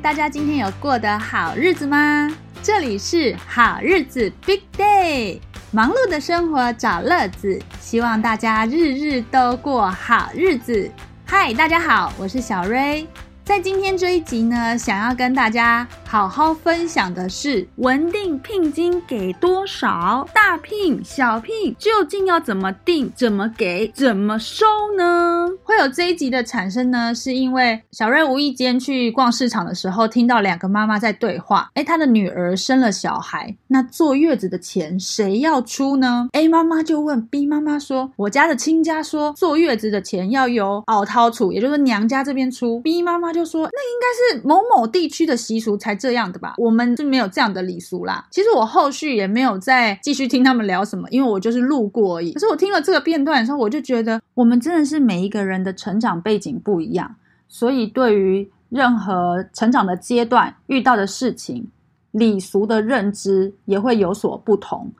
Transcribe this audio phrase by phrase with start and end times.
[0.00, 2.30] 大家今天有过得好日子吗？
[2.62, 5.40] 这里是好日子 Big Day，
[5.72, 10.88] 忙碌的生活找乐子，希望大家日日都过好日子。
[11.26, 13.08] 嗨，大家好，我是小瑞。
[13.44, 20.26] 在今天这一集呢，想要跟大家好好分享的是，文定聘金给多少？
[20.32, 24.64] 大聘、小聘究竟要怎么定、怎么给、怎么收
[24.96, 25.46] 呢？
[25.62, 31.70] 会有这一集的产生呢，是因为小瑞无意间去逛市场的时候，听到两个妈妈在对话。
[31.74, 42.80] 哎，她的女儿生了小孩，那坐月子的钱谁要出呢？A 妈妈就问 B 妈妈说：“我家的亲家说坐月子的钱要由熬掏出，也就是娘家这边出。
[42.80, 46.54] ”B 妈妈就说：“那应该是某某地区的习俗才这样的吧？
[46.56, 52.32] 我们是没有这样的礼俗啦。”其实我后续也没有再继续听他们聊什么，因为我就是路过而已。
[52.32, 57.14] 可是我听了这个片段的时候，我就觉得我们真的是每一个人的成长背景不一样，
[57.48, 61.66] 所以对于任何成长的阶段遇到的事情，
[62.12, 64.90] 礼俗的认知也会有所不同。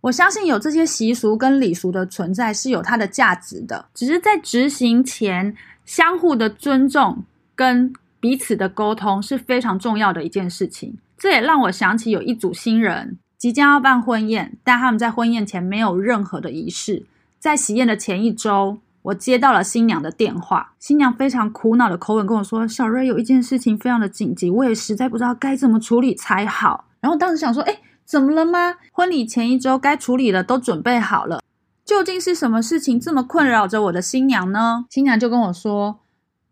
[0.00, 7.22] 我相信有这些习俗跟礼俗的存在是有它的价值的，只是在执行前，相互的尊重
[7.54, 7.92] 跟
[8.22, 10.96] 彼此的沟通是非常重要的一件事情。
[11.18, 17.04] 这也让我想起有一组新人即将要办婚宴，但他们在婚宴前没有任何的仪式。
[17.40, 28.76] 在喜宴的前一周，我接到了新娘的电话，新娘非常苦恼的口吻跟我说：“小瑞有一件事情非常的紧急，我也实在不知道该怎么处理才好。”然后当时想说：“哎，怎么了吗？
[28.92, 31.42] 婚礼前一周该处理的都准备好了，
[31.84, 35.98] 究竟是什么事情这么困扰着我的新娘呢？”新娘就跟我说：“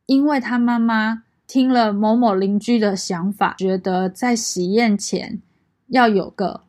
[0.06, 5.42] 因为她妈妈听了某某邻居的想法，觉得在喜宴前
[5.88, 6.60] 要有个。”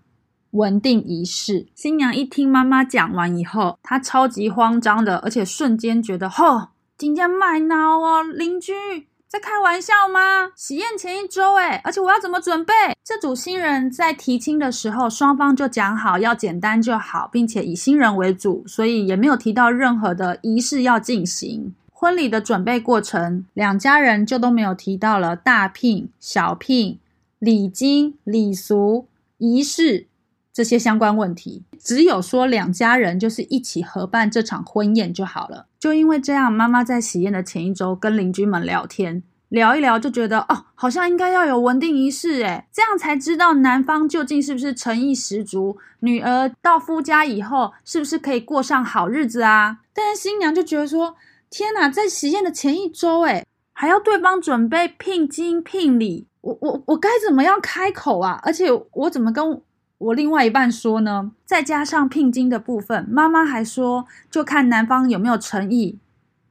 [0.53, 1.67] 稳定仪式。
[1.75, 8.73] 新娘一听妈妈讲完以后，她超级慌张的，而且瞬间觉得，吼，今天卖闹哦，邻居
[9.29, 10.51] 在开玩笑吗？
[10.57, 12.73] 喜宴前一周，诶而且我要怎么准备？
[13.01, 21.73] 这组新人在提亲的时候，双方就讲好要简单就好，并且以新人为主，所以也没有提到任何的仪式要进行。
[22.01, 26.97] 婚礼的准备过程，两家人就都没有提到了大聘、小聘、
[27.37, 29.05] 礼金、礼俗、
[29.37, 30.07] 仪式。
[30.51, 35.67] 这些相关问题，只有说两家人就是一起合办这场婚宴就好了。
[35.79, 49.77] 就因为这样，妈妈在喜宴的前一周跟邻居们聊天，聊一聊就觉得哦，好像应该要有文定仪式，诶这样才知道男方究竟是不是诚意十足，女儿到夫家以后是不是可以过上好日子啊？
[49.93, 51.15] 但是新娘就觉得说，
[51.51, 58.39] 天哪，在喜宴的前一周，诶还要对方准备聘金聘礼，我我我该怎么样开口啊？
[58.43, 59.61] 而且我怎么跟？
[59.97, 65.99] 我另外一半说呢，再加上聘金的部分，妈妈还说就看男方有没有诚意，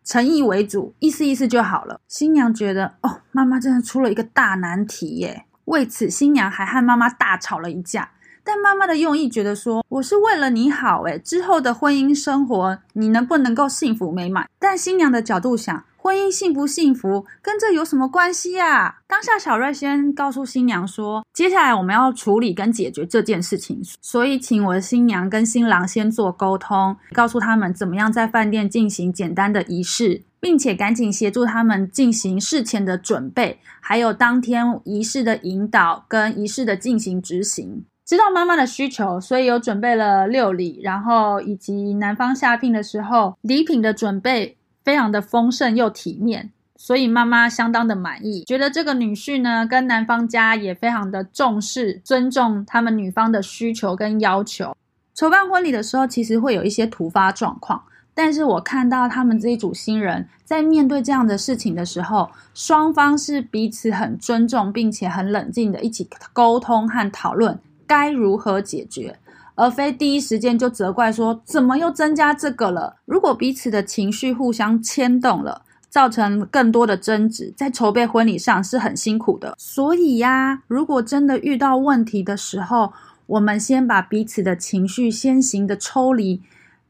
[0.04, 1.98] 诚意为主，意思意思就好了。
[2.06, 5.46] 新娘觉得哦，妈妈真的出了一个大难题耶。
[5.64, 8.10] 为此，新娘还和妈妈大吵了一架。
[8.44, 14.48] 但妈妈的用意觉得说，我是为了你好，诶之后的婚姻生活你能不能够幸福美满？
[14.58, 15.84] 但新娘的角度想。
[16.02, 19.00] 婚姻幸不幸福跟这有什么关系呀？
[19.06, 37.84] 当下小瑞先告诉新娘说，接下来我们要处理跟解决这件事情，所以请我的新娘跟新郎先做沟通，告诉他们怎么样在饭店进行简单的仪式，并且赶紧协助他们进行事前的准备，还有当天仪式的引导跟仪式的进行执行。
[38.10, 44.56] 知道妈妈的需求，所以有准备了六礼，然后以及男方下聘的时候礼品的准备。
[44.82, 54.74] 非常的丰盛又体面，所以妈妈相当的满意，觉得这个女婿呢跟男方家也非常的重视、尊重他们女方的需求跟要求。
[55.14, 57.84] 筹办婚礼的时候，其实会有一些突发状况，
[58.14, 67.60] 但是我看到他们这一组新人在面对这样的事情的时候，双方是彼此很尊重，并且很冷静的一起沟通和讨论
[67.90, 69.18] 该如何解决。
[69.56, 72.96] 而非第一时间就责怪说怎么又增加这个了？
[73.04, 79.56] 如果彼此的情绪互相牵动了，造成更多的争执，在筹备婚礼上是很辛苦的。
[79.58, 82.92] 所以呀，如果真的遇到问题的时候，
[83.26, 86.40] 我们先把彼此的情绪先行的抽离，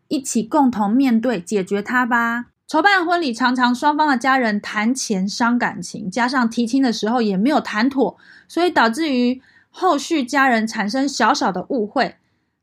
[0.09, 2.47] 一起共同面对解决它吧。
[2.69, 8.17] 筹办婚礼常常双方的家人谈钱伤感情，加上提亲的时候也没有谈妥，
[8.47, 12.17] 所以导致于后续家人产生小小的误会。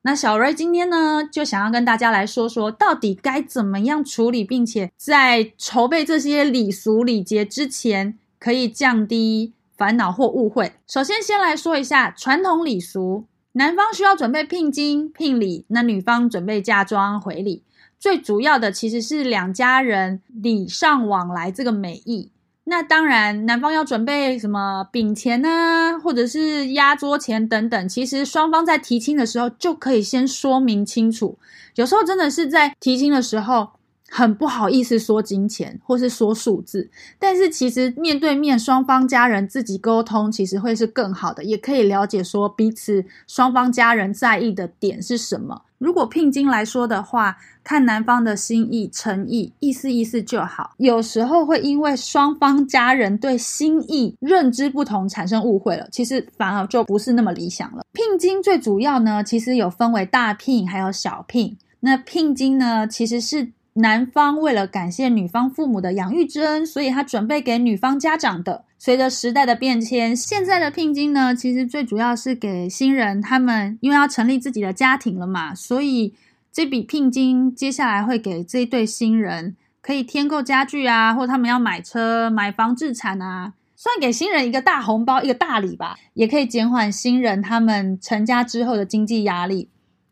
[0.04, 10.74] 那小瑞今天呢，就想要跟大家来说说，到底该怎么样处理，并且在筹备这些礼俗礼节之前，可以降低烦恼或误会。
[10.88, 17.64] 首先，先来说一下传统礼俗，男方需要准备聘金、聘礼，那女方准备嫁妆回礼。
[18.00, 22.32] 最主要的其实是两家人礼尚往来这个美意。
[22.70, 31.38] 那当然，男方要准备什么饼钱呢，或者是压桌钱等等，其实双方在提亲的时候就可以先说明清楚。
[31.76, 33.70] 有时候真的是在提亲的时候。
[34.10, 36.90] 很不好意思说金钱或是说数字，
[37.20, 45.64] 但是其实面对面双方家人自己沟通，其实会是更好的，也可以了解说彼此双方家人在意的点是什么。
[45.78, 50.72] 如果聘金来说的话，看男方的心意诚意，意思意思就好。
[50.78, 57.86] 有时候会因为双方家人对心意认知不同产生误会了，其实反而就不是那么理想了。
[57.92, 61.56] 聘金最主要呢，其实有分为大聘还有小聘。
[61.82, 63.52] 那聘金呢，其实是。
[63.80, 68.66] 男方为了感谢女方父母的养育之恩，所以他准备给女方家长的。
[68.80, 76.16] 随着时代的变迁，现在的聘金呢，其实最主要是给新人他们，因为要成立自己的家庭了嘛，所以
[76.52, 89.70] 这笔聘金接下来会给这一对新人可以添购家具啊，或他们要买车、买房置产啊，算给新人一个大红包、一个大礼吧，也可以减缓新人他们成家之后的经济压力。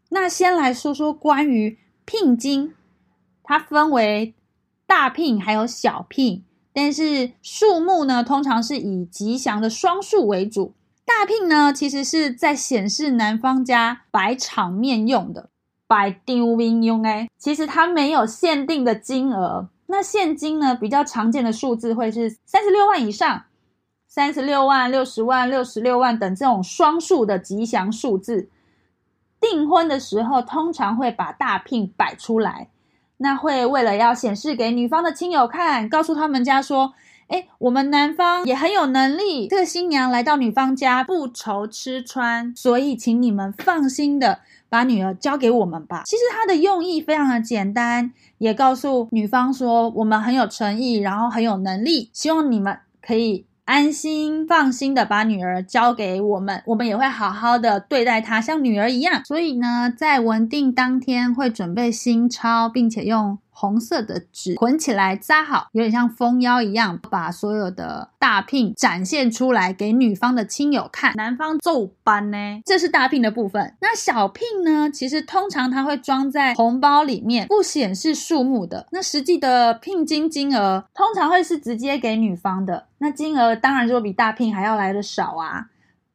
[0.10, 2.75] 那先来说说关于聘金。
[3.46, 4.34] 它分为
[4.86, 6.44] 大聘还有小聘，
[6.74, 10.74] 但是数目呢，通常是以吉祥的双数为主。
[11.06, 15.50] 大聘呢，其实是在显示男方家摆场面用的，
[15.88, 17.30] 摆丢兵用哎。
[17.38, 19.70] 其实它没有限定的金额。
[19.86, 23.44] 那现金呢，比较常见的数字会是三十六万以上，
[24.08, 28.50] 三十六万、六十万、六十六万等这种双数的吉祥数字。
[29.40, 32.70] 订婚的时候，通常会把大聘摆出来。
[33.25, 36.94] 那会为了要显示给女方的亲友看，告诉他们家说
[37.25, 59.26] ：“哎，我们男方也很有能力，这个新娘来到女方家不愁吃穿，所以请你们放心的把女儿交给我们吧。”其实他的用意非常的简单，也告诉女方说：“我们很有诚意，然后很有能力，希望你们可以。”安心放心的把女儿交给我们，我们也会好好的对待她，像女儿一样。
[59.26, 63.40] 所以呢，在文定当天会准备新钞，并且用。
[63.57, 71.13] 红色的纸捆起来扎好，有点像封腰一样，把所有的大聘展现出来给女方的亲友看。
[71.16, 73.74] 男方奏班呢，这是大聘的部分。
[73.80, 78.86] 那小聘呢，其实通常它会装在红包里面，不显示数目的。
[78.92, 85.68] 那实际的聘金金额通常会是直接给女方的，那金额当然就比大聘还要来的少啊，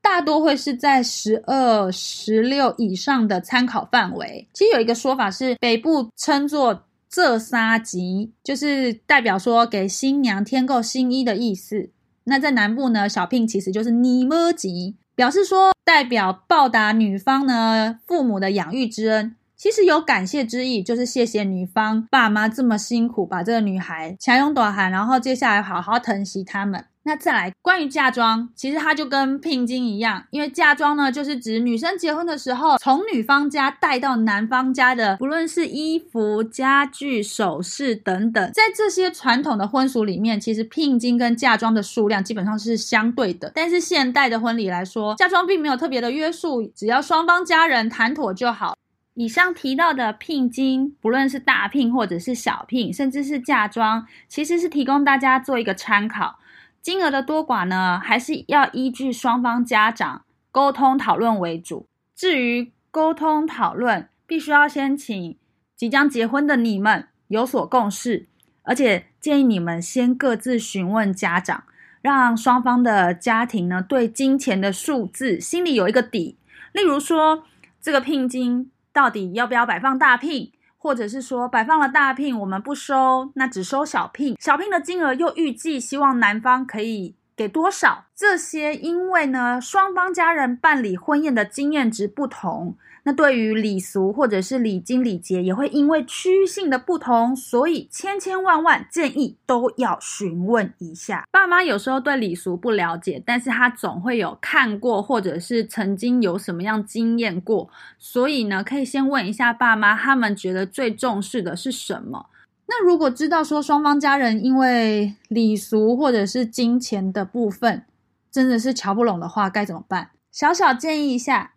[0.03, 4.47] 大多会是在十二、十六以上的参考范围。
[4.53, 6.83] 其实有一个说法是，北部称作。
[7.11, 11.91] 这杀吉就是代表说给新娘添购新衣的意思。
[12.25, 26.85] 那在南部呢，小聘其实就是尼么吉，表示说代表报答女方呢父母的养育之恩，其实有感谢之意，就是谢谢女方爸妈这么辛苦把这个女孩强拥短寒，然后接下来好好疼惜他们。
[27.11, 43.51] 那再来，关于嫁妆，其实它就跟聘金一样，因为嫁妆呢，就是指女生结婚的时候，从女方家带到男方家的，不论是衣服、家具、首饰等等，在这些传统的婚俗里面，其实聘金跟嫁妆的数量基本上是相对的。
[43.57, 48.77] 但是现代的婚礼来说，嫁妆并没有特别的约束，只要双方家人谈妥就好。
[49.15, 56.39] 以上提到的聘金，不论是大聘或者是小聘，甚至是嫁妆，其实是提供大家做一个参考。
[56.83, 61.87] 金额的多寡呢，还是要依据双方家长沟通讨论为主。
[62.17, 65.37] 至于沟通讨论，必须要先请
[65.77, 68.29] 即将结婚的你们有所共识，
[68.63, 71.65] 而且建议你们先各自询问家长，
[72.01, 76.39] 让双方的家庭呢对金钱的数字心里有一个底。
[76.73, 77.45] 例如说，
[77.81, 80.53] 这个聘金到底要不要摆放大聘？
[80.83, 84.35] 或者是说摆放了大聘，我们不收，那只收小聘。
[84.41, 88.05] 小聘的金额又预计希望男方可以给多少？
[88.15, 92.77] 这些因为呢，双方家人办理婚宴的经验值不同。
[93.05, 101.25] 那对于礼俗或者是礼金礼节，也会因为区域性的不同，所以千千万万建议都要询问一下。
[101.31, 112.27] 爸妈有时候对礼俗不了解，但是他总会有看过或者是曾经有什么样经验过，所以呢，可以先问一下爸妈，他们觉得最重视的是什么。
[112.71, 117.85] 那如果知道说双方家人因为礼俗或者是金钱的部分
[118.31, 120.11] 真的是瞧不拢的话，该怎么办？
[120.31, 121.55] 小小建议一下。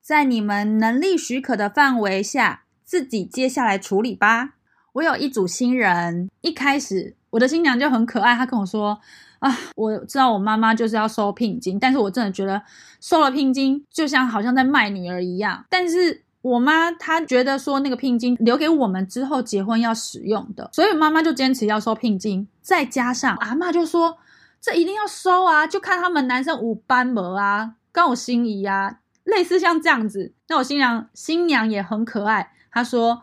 [0.00, 4.54] 在你们能力许可的范围下，自己接下来处理吧。
[4.94, 8.98] 我有一组新人，一开始我的新娘就很可爱，她跟我说
[9.38, 12.62] ：“啊，我知道我妈妈就是要收聘金，但是我真的觉得
[12.98, 15.66] 收了聘金就像好像在卖女儿一样。
[15.68, 22.48] 但是我妈她觉得说那个聘金留给我们之后结婚要使用的，所以妈妈就坚持要收聘金。
[22.62, 24.18] 再加上阿妈就说
[24.60, 30.32] 这一定要收啊，就看他们男生五班门啊，刚我心仪啊，类似像这样子。
[30.48, 33.22] 那我新娘新娘也很可爱，她说，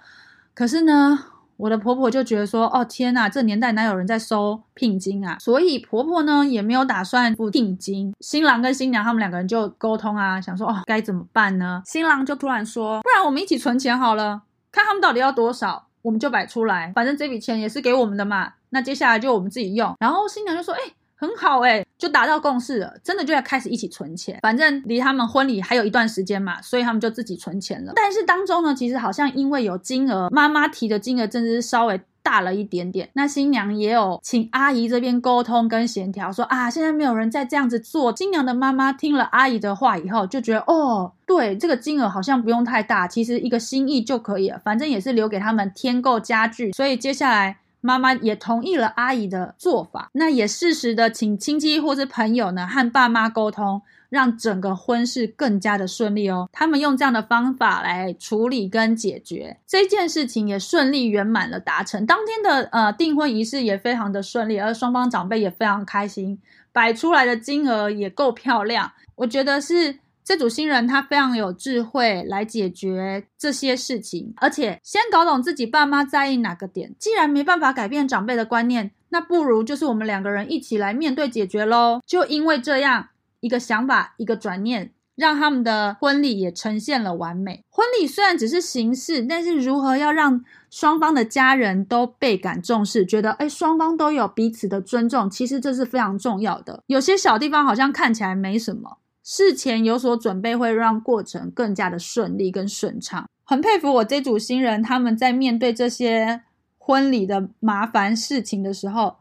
[0.53, 1.25] 可是呢。
[1.57, 5.35] 我的婆婆就觉得说，哦天呐，这年代哪有人在收聘金啊？
[5.39, 8.13] 所以婆婆呢也没有打算付聘金。
[8.19, 11.81] 新郎跟新娘他们两个人就沟通啊，想说哦该怎么办呢？
[11.83, 18.53] 新郎就突然说，那我们一起存钱好了，看他们到底要多少，我们就摆出来，反正这笔钱也是给我们的嘛。
[18.69, 19.95] 那接下来就我们自己用。
[19.99, 20.79] 然后新娘就说，哎。
[21.19, 24.37] 很好哎，就达到共识了，真的就要开始一起存钱。
[24.43, 27.93] 反正离他们婚礼还有一段时间嘛，所以他们就自己存钱了。
[27.95, 33.07] 但是当中呢，其实好像因为有金额，妈妈提的金额真的是稍微大了一点点。
[33.13, 38.13] 那新娘也有请阿姨这边沟通跟协调，说啊，现在没有人再这样子做。
[38.13, 46.73] 新娘的妈妈听了阿姨的话以后，就觉得哦，对，这个金额好像不用太大，其实一个心意就可以了，反正也是留给他们添购家具。
[46.73, 47.55] 所以接下来。
[47.81, 56.49] 妈妈也同意了阿姨的做法，那也适时的请亲戚或是朋友呢和爸妈沟通，让整个婚事更加的顺利哦。
[56.51, 62.05] 他们用这样的方法来处理跟解决这件事情，也顺利圆满了达成。
[62.05, 66.39] 当天的呃订婚仪式也非常的顺利，而双方长辈也非常开心，
[66.71, 69.99] 摆出来的金额也够漂亮，我觉得是。
[70.27, 76.93] 这组新人他非常有智慧来解决这些事情，而且先搞懂自己爸妈在意哪个点。
[76.99, 82.01] 既然没办法改变长辈的观念，那不如就是我们两个人一起来面对解决喽。
[82.05, 83.07] 就因为这样
[83.39, 87.63] 一个想法，一个转念，让他们的婚礼也呈现了完美。
[87.69, 96.83] 婚礼虽然只是形式，但是如何要让双方的家人都倍感重视，觉得哎双方都有彼此的尊重，其实这是非常重要的。
[96.87, 98.97] 有些小地方好像看起来没什么。
[99.29, 103.27] 事前有所准备，会让过程更加的顺利跟顺畅。
[103.43, 106.43] 很佩服我这组新人，他们在面对这些
[106.77, 109.17] 婚礼的麻烦事情的时候，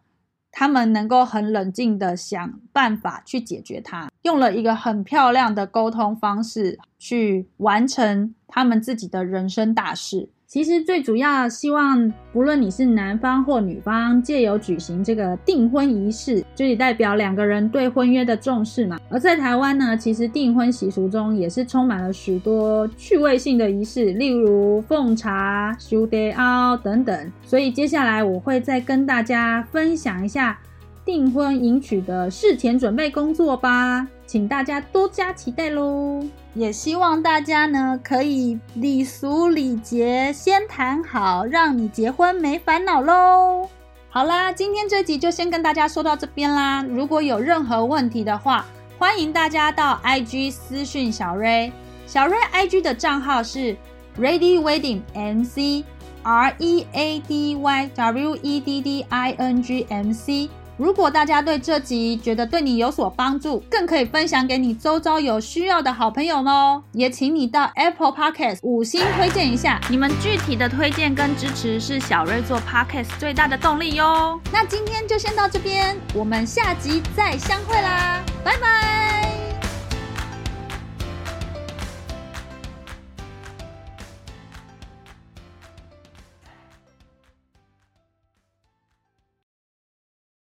[0.53, 10.31] 他们能够很冷静的想办法去解决它，用了一个很漂亮的沟通方式去完成他们自己的人生大事。
[10.49, 18.97] 其实最主要希望，不论你是男方或女方，借由举行这个订婚仪式，就也代表两个人对婚约的重视嘛。
[19.11, 27.33] 而在台湾呢，其实订婚习俗中也是充满了许多趣味性的仪式，例如奉茶、修德凹等等。
[27.43, 30.57] 所以接下来我会再跟大家分享一下
[31.05, 36.23] 订婚迎娶的事前准备工作吧，请大家多加期待喽。
[36.52, 43.66] 也希望大家呢可以礼俗礼节先谈好，让你结婚没烦恼喽。
[44.11, 46.83] 好啦，今天这集就先跟大家说到这边啦。
[46.83, 48.66] 如果有任何问题的话，
[48.99, 51.73] 欢迎大家到 IG 私讯小瑞。
[52.07, 53.75] 小瑞 IG 的账号是
[54.21, 60.12] Ready Wedding MC，R E A D Y W E D D I N G M
[60.12, 60.50] C。
[60.76, 66.83] 如果大家对这集觉得对你有所帮助，更可以分享给你周遭有需要的好朋友哦。
[66.92, 74.40] 也请你到 Apple Podcast 五星推荐一下，你们具体的推荐跟支持是小瑞做 Podcast 最大的动力哟。
[74.52, 79.25] 那今天就先到这边，我们下集再相会啦，拜拜。